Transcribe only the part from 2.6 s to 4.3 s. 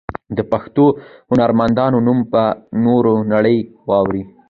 نوره نړۍ واوري.